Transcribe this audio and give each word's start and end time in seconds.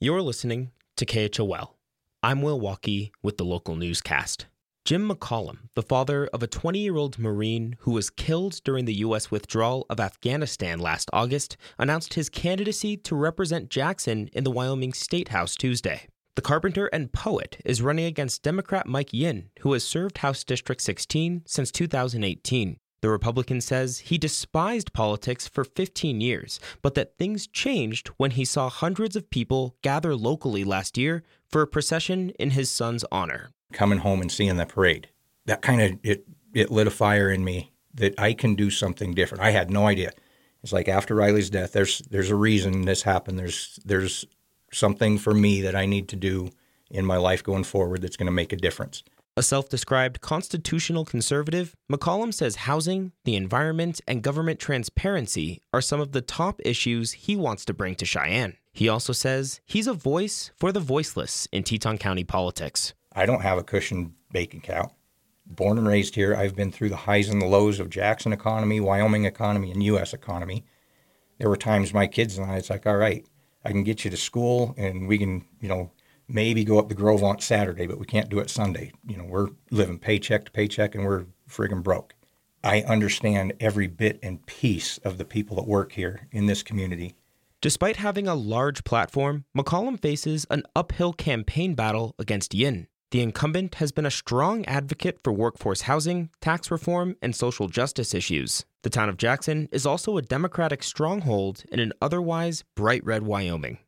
You're 0.00 0.22
listening 0.22 0.70
to 0.96 1.04
KHOL. 1.04 1.74
I'm 2.22 2.40
Will 2.40 2.60
Walkey 2.60 3.10
with 3.20 3.36
the 3.36 3.44
local 3.44 3.74
newscast. 3.74 4.46
Jim 4.84 5.10
McCollum, 5.10 5.70
the 5.74 5.82
father 5.82 6.28
of 6.28 6.40
a 6.40 6.46
20 6.46 6.78
year 6.78 6.96
old 6.96 7.18
Marine 7.18 7.74
who 7.80 7.90
was 7.90 8.08
killed 8.08 8.60
during 8.62 8.84
the 8.84 8.94
U.S. 8.98 9.32
withdrawal 9.32 9.86
of 9.90 9.98
Afghanistan 9.98 10.78
last 10.78 11.10
August, 11.12 11.56
announced 11.80 12.14
his 12.14 12.28
candidacy 12.28 12.96
to 12.96 13.16
represent 13.16 13.70
Jackson 13.70 14.30
in 14.32 14.44
the 14.44 14.52
Wyoming 14.52 14.92
State 14.92 15.30
House 15.30 15.56
Tuesday. 15.56 16.06
The 16.36 16.42
carpenter 16.42 16.86
and 16.92 17.12
poet 17.12 17.60
is 17.64 17.82
running 17.82 18.04
against 18.04 18.44
Democrat 18.44 18.86
Mike 18.86 19.12
Yin, 19.12 19.50
who 19.62 19.72
has 19.72 19.82
served 19.82 20.18
House 20.18 20.44
District 20.44 20.80
16 20.80 21.42
since 21.44 21.72
2018. 21.72 22.78
The 23.00 23.10
Republican 23.10 23.60
says 23.60 24.00
he 24.00 24.18
despised 24.18 24.92
politics 24.92 25.46
for 25.46 25.62
15 25.62 26.20
years, 26.20 26.58
but 26.82 26.94
that 26.94 27.16
things 27.16 27.46
changed 27.46 28.08
when 28.16 28.32
he 28.32 28.44
saw 28.44 28.68
hundreds 28.68 29.14
of 29.14 29.30
people 29.30 29.76
gather 29.82 30.16
locally 30.16 30.64
last 30.64 30.98
year 30.98 31.22
for 31.48 31.62
a 31.62 31.66
procession 31.66 32.30
in 32.38 32.50
his 32.50 32.70
son's 32.70 33.04
honor. 33.12 33.50
Coming 33.72 33.98
home 33.98 34.20
and 34.20 34.32
seeing 34.32 34.56
the 34.56 34.66
parade, 34.66 35.08
that 35.46 35.62
kind 35.62 35.80
of 35.80 35.98
it 36.02 36.24
it 36.52 36.70
lit 36.70 36.86
a 36.86 36.90
fire 36.90 37.30
in 37.30 37.44
me 37.44 37.72
that 37.94 38.18
I 38.18 38.32
can 38.32 38.54
do 38.54 38.70
something 38.70 39.14
different. 39.14 39.44
I 39.44 39.50
had 39.50 39.70
no 39.70 39.86
idea. 39.86 40.12
It's 40.62 40.72
like 40.72 40.88
after 40.88 41.14
Riley's 41.14 41.50
death, 41.50 41.72
there's 41.72 42.00
there's 42.10 42.30
a 42.30 42.36
reason 42.36 42.82
this 42.82 43.02
happened. 43.02 43.38
There's 43.38 43.78
there's 43.84 44.24
something 44.72 45.18
for 45.18 45.34
me 45.34 45.60
that 45.62 45.76
I 45.76 45.86
need 45.86 46.08
to 46.08 46.16
do 46.16 46.50
in 46.90 47.04
my 47.04 47.16
life 47.16 47.44
going 47.44 47.64
forward 47.64 48.02
that's 48.02 48.16
going 48.16 48.26
to 48.26 48.32
make 48.32 48.52
a 48.52 48.56
difference. 48.56 49.02
A 49.38 49.42
self 49.42 49.68
described 49.68 50.20
constitutional 50.20 51.04
conservative, 51.04 51.76
McCollum 51.88 52.34
says 52.34 52.66
housing, 52.66 53.12
the 53.22 53.36
environment, 53.36 54.00
and 54.08 54.20
government 54.20 54.58
transparency 54.58 55.62
are 55.72 55.80
some 55.80 56.00
of 56.00 56.10
the 56.10 56.20
top 56.20 56.60
issues 56.64 57.12
he 57.12 57.36
wants 57.36 57.64
to 57.66 57.72
bring 57.72 57.94
to 57.94 58.04
Cheyenne. 58.04 58.56
He 58.72 58.88
also 58.88 59.12
says 59.12 59.60
he's 59.64 59.86
a 59.86 59.92
voice 59.92 60.50
for 60.56 60.72
the 60.72 60.80
voiceless 60.80 61.46
in 61.52 61.62
Teton 61.62 61.98
County 61.98 62.24
politics. 62.24 62.94
I 63.12 63.26
don't 63.26 63.42
have 63.42 63.58
a 63.58 63.62
cushioned 63.62 64.14
bacon 64.32 64.60
cow. 64.60 64.90
Born 65.46 65.78
and 65.78 65.86
raised 65.86 66.16
here, 66.16 66.34
I've 66.34 66.56
been 66.56 66.72
through 66.72 66.88
the 66.88 66.96
highs 66.96 67.28
and 67.28 67.40
the 67.40 67.46
lows 67.46 67.78
of 67.78 67.90
Jackson 67.90 68.32
economy, 68.32 68.80
Wyoming 68.80 69.24
economy, 69.24 69.70
and 69.70 69.84
U.S. 69.84 70.12
economy. 70.12 70.64
There 71.38 71.48
were 71.48 71.56
times 71.56 71.94
my 71.94 72.08
kids 72.08 72.38
and 72.38 72.50
I, 72.50 72.56
it's 72.56 72.70
like, 72.70 72.88
all 72.88 72.96
right, 72.96 73.24
I 73.64 73.70
can 73.70 73.84
get 73.84 74.04
you 74.04 74.10
to 74.10 74.16
school 74.16 74.74
and 74.76 75.06
we 75.06 75.16
can, 75.16 75.46
you 75.60 75.68
know, 75.68 75.92
maybe 76.28 76.64
go 76.64 76.78
up 76.78 76.88
the 76.88 76.94
Grove 76.94 77.24
on 77.24 77.40
Saturday, 77.40 77.86
but 77.86 77.98
we 77.98 78.06
can't 78.06 78.28
do 78.28 78.38
it 78.38 78.50
Sunday. 78.50 78.92
You 79.06 79.16
know, 79.16 79.24
we're 79.24 79.48
living 79.70 79.98
paycheck 79.98 80.44
to 80.44 80.50
paycheck 80.50 80.94
and 80.94 81.04
we're 81.04 81.26
friggin' 81.48 81.82
broke. 81.82 82.14
I 82.62 82.82
understand 82.82 83.54
every 83.60 83.86
bit 83.86 84.18
and 84.22 84.44
piece 84.46 84.98
of 84.98 85.16
the 85.16 85.24
people 85.24 85.56
that 85.56 85.66
work 85.66 85.92
here 85.92 86.28
in 86.32 86.46
this 86.46 86.62
community. 86.62 87.14
Despite 87.60 87.96
having 87.96 88.28
a 88.28 88.34
large 88.34 88.84
platform, 88.84 89.44
McCollum 89.56 90.00
faces 90.00 90.46
an 90.50 90.62
uphill 90.76 91.12
campaign 91.12 91.74
battle 91.74 92.14
against 92.18 92.54
Yin. 92.54 92.86
The 93.10 93.22
incumbent 93.22 93.76
has 93.76 93.90
been 93.90 94.04
a 94.04 94.10
strong 94.10 94.66
advocate 94.66 95.20
for 95.24 95.32
workforce 95.32 95.82
housing, 95.82 96.28
tax 96.40 96.70
reform, 96.70 97.16
and 97.22 97.34
social 97.34 97.66
justice 97.66 98.12
issues. 98.12 98.66
The 98.82 98.90
town 98.90 99.08
of 99.08 99.16
Jackson 99.16 99.68
is 99.72 99.86
also 99.86 100.18
a 100.18 100.22
Democratic 100.22 100.82
stronghold 100.82 101.64
in 101.72 101.80
an 101.80 101.94
otherwise 102.02 102.64
bright 102.76 103.04
red 103.04 103.22
Wyoming. 103.22 103.78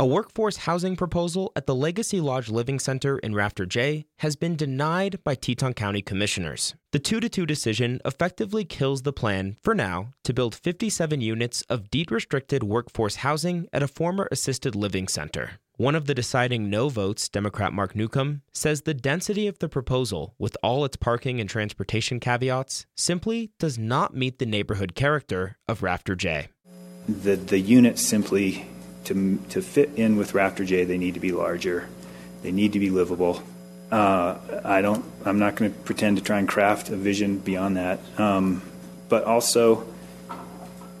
A 0.00 0.06
workforce 0.06 0.56
housing 0.56 0.96
proposal 0.96 1.52
at 1.54 1.66
the 1.66 1.74
Legacy 1.74 2.22
Lodge 2.22 2.48
Living 2.48 2.78
Center 2.78 3.18
in 3.18 3.34
Rafter 3.34 3.66
J 3.66 4.06
has 4.20 4.34
been 4.34 4.56
denied 4.56 5.22
by 5.24 5.34
Teton 5.34 5.74
County 5.74 6.00
commissioners. 6.00 6.74
The 6.92 6.98
2 6.98 7.20
to 7.20 7.28
2 7.28 7.44
decision 7.44 8.00
effectively 8.06 8.64
kills 8.64 9.02
the 9.02 9.12
plan, 9.12 9.58
for 9.62 9.74
now, 9.74 10.14
to 10.24 10.32
build 10.32 10.54
57 10.54 11.20
units 11.20 11.60
of 11.68 11.90
deed 11.90 12.10
restricted 12.10 12.62
workforce 12.62 13.16
housing 13.16 13.68
at 13.74 13.82
a 13.82 13.86
former 13.86 14.26
assisted 14.32 14.74
living 14.74 15.06
center. 15.06 15.58
One 15.76 15.94
of 15.94 16.06
the 16.06 16.14
deciding 16.14 16.70
no 16.70 16.88
votes, 16.88 17.28
Democrat 17.28 17.74
Mark 17.74 17.94
Newcomb, 17.94 18.40
says 18.54 18.80
the 18.80 18.94
density 18.94 19.46
of 19.48 19.58
the 19.58 19.68
proposal, 19.68 20.34
with 20.38 20.56
all 20.62 20.86
its 20.86 20.96
parking 20.96 21.40
and 21.40 21.50
transportation 21.50 22.20
caveats, 22.20 22.86
simply 22.96 23.50
does 23.58 23.76
not 23.76 24.16
meet 24.16 24.38
the 24.38 24.46
neighborhood 24.46 24.94
character 24.94 25.58
of 25.68 25.82
Rafter 25.82 26.16
J. 26.16 26.48
The, 27.06 27.36
the 27.36 27.60
units 27.60 28.00
simply 28.00 28.66
to, 29.04 29.38
to 29.50 29.62
fit 29.62 29.90
in 29.96 30.16
with 30.16 30.34
Rafter 30.34 30.64
J, 30.64 30.84
they 30.84 30.98
need 30.98 31.14
to 31.14 31.20
be 31.20 31.32
larger. 31.32 31.88
They 32.42 32.52
need 32.52 32.72
to 32.72 32.78
be 32.78 32.90
livable. 32.90 33.42
Uh, 33.90 34.38
I 34.64 34.82
don't. 34.82 35.04
I'm 35.24 35.38
not 35.38 35.56
going 35.56 35.72
to 35.72 35.78
pretend 35.80 36.16
to 36.18 36.22
try 36.22 36.38
and 36.38 36.48
craft 36.48 36.90
a 36.90 36.96
vision 36.96 37.38
beyond 37.38 37.76
that. 37.76 38.00
Um, 38.18 38.62
but 39.08 39.24
also, 39.24 39.86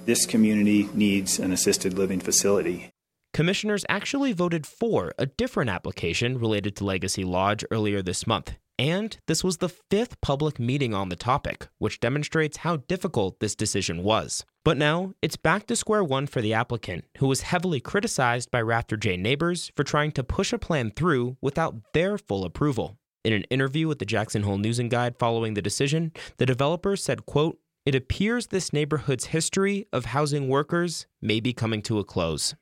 this 0.06 0.26
community 0.26 0.88
needs 0.92 1.38
an 1.38 1.52
assisted 1.52 1.96
living 1.96 2.20
facility. 2.20 2.90
Commissioners 3.32 3.84
actually 3.88 4.32
voted 4.32 4.66
for 4.66 5.14
a 5.16 5.26
different 5.26 5.70
application 5.70 6.38
related 6.38 6.74
to 6.76 6.84
Legacy 6.84 7.22
Lodge 7.24 7.64
earlier 7.70 8.02
this 8.02 8.26
month. 8.26 8.54
And 8.80 9.18
this 9.26 9.44
was 9.44 9.58
the 9.58 9.68
fifth 9.68 10.18
public 10.22 10.58
meeting 10.58 10.94
on 10.94 11.10
the 11.10 11.16
topic, 11.16 11.68
which 11.76 12.00
demonstrates 12.00 12.56
how 12.56 12.78
difficult 12.78 13.38
this 13.38 13.54
decision 13.54 14.02
was. 14.02 14.42
But 14.64 14.78
now, 14.78 15.12
it's 15.20 15.36
back 15.36 15.66
to 15.66 15.76
square 15.76 16.02
one 16.02 16.26
for 16.26 16.40
the 16.40 16.54
applicant, 16.54 17.04
who 17.18 17.26
was 17.26 17.42
heavily 17.42 17.80
criticized 17.80 18.50
by 18.50 18.62
Rafter 18.62 18.96
J 18.96 19.18
neighbors 19.18 19.70
for 19.76 19.84
trying 19.84 20.12
to 20.12 20.24
push 20.24 20.54
a 20.54 20.58
plan 20.58 20.92
through 20.92 21.36
without 21.42 21.92
their 21.92 22.16
full 22.16 22.42
approval. 22.42 22.96
In 23.22 23.34
an 23.34 23.44
interview 23.50 23.86
with 23.86 23.98
the 23.98 24.06
Jackson 24.06 24.44
Hole 24.44 24.56
News 24.56 24.78
and 24.78 24.90
Guide 24.90 25.18
following 25.18 25.52
the 25.52 25.60
decision, 25.60 26.12
the 26.38 26.46
developer 26.46 26.96
said, 26.96 27.26
quote, 27.26 27.58
it 27.84 27.94
appears 27.94 28.46
this 28.46 28.72
neighborhood's 28.72 29.26
history 29.26 29.88
of 29.92 30.06
housing 30.06 30.48
workers 30.48 31.06
may 31.20 31.40
be 31.40 31.52
coming 31.52 31.82
to 31.82 31.98
a 31.98 32.04
close. 32.04 32.54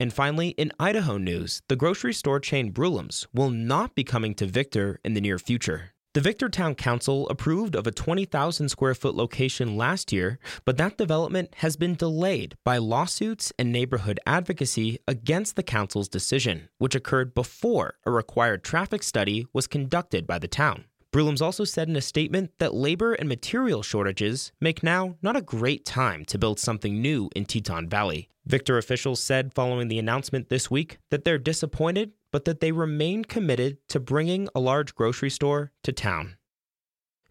And 0.00 0.12
finally, 0.14 0.48
in 0.50 0.72
Idaho 0.80 1.18
news, 1.18 1.60
the 1.68 1.76
grocery 1.76 2.14
store 2.14 2.40
chain 2.40 2.72
Broulim's 2.72 3.28
will 3.34 3.50
not 3.50 3.94
be 3.94 4.02
coming 4.02 4.34
to 4.36 4.46
Victor 4.46 4.98
in 5.04 5.12
the 5.12 5.20
near 5.20 5.38
future. 5.38 5.92
The 6.14 6.22
Victor 6.22 6.48
Town 6.48 6.74
Council 6.74 7.28
approved 7.28 7.76
of 7.76 7.86
a 7.86 7.92
20,000 7.92 8.68
square 8.68 8.96
foot 8.96 9.14
location 9.14 9.76
last 9.76 10.10
year, 10.10 10.40
but 10.64 10.76
that 10.78 10.98
development 10.98 11.54
has 11.58 11.76
been 11.76 11.94
delayed 11.94 12.56
by 12.64 12.78
lawsuits 12.78 13.52
and 13.60 13.70
neighborhood 13.70 14.18
advocacy 14.26 14.98
against 15.06 15.54
the 15.54 15.62
council's 15.62 16.08
decision, 16.08 16.68
which 16.78 16.96
occurred 16.96 17.32
before 17.32 17.94
a 18.04 18.10
required 18.10 18.64
traffic 18.64 19.04
study 19.04 19.46
was 19.52 19.68
conducted 19.68 20.26
by 20.26 20.38
the 20.38 20.48
town. 20.48 20.86
Broulim's 21.12 21.42
also 21.42 21.64
said 21.64 21.88
in 21.88 21.96
a 21.96 22.00
statement 22.00 22.52
that 22.58 22.72
labor 22.72 23.14
and 23.14 23.28
material 23.28 23.82
shortages 23.82 24.52
make 24.60 24.82
now 24.82 25.16
not 25.22 25.36
a 25.36 25.42
great 25.42 25.84
time 25.84 26.24
to 26.26 26.38
build 26.38 26.60
something 26.60 27.02
new 27.02 27.28
in 27.34 27.46
Teton 27.46 27.88
Valley. 27.88 28.28
Victor 28.46 28.78
officials 28.78 29.20
said 29.20 29.52
following 29.52 29.88
the 29.88 29.98
announcement 29.98 30.48
this 30.48 30.70
week 30.70 30.98
that 31.10 31.24
they're 31.24 31.38
disappointed, 31.38 32.12
but 32.30 32.44
that 32.44 32.60
they 32.60 32.70
remain 32.70 33.24
committed 33.24 33.78
to 33.88 33.98
bringing 33.98 34.48
a 34.54 34.60
large 34.60 34.94
grocery 34.94 35.30
store 35.30 35.72
to 35.82 35.92
town. 35.92 36.36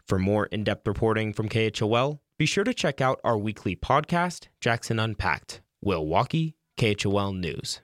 For 0.06 0.18
more 0.18 0.46
in 0.46 0.64
depth 0.64 0.86
reporting 0.86 1.32
from 1.32 1.48
KHOL, 1.48 2.20
be 2.38 2.46
sure 2.46 2.64
to 2.64 2.74
check 2.74 3.00
out 3.00 3.20
our 3.24 3.38
weekly 3.38 3.76
podcast, 3.76 4.48
Jackson 4.60 4.98
Unpacked. 4.98 5.62
Will 5.82 6.04
Walkey, 6.04 6.54
KHOL 6.76 7.32
News. 7.32 7.80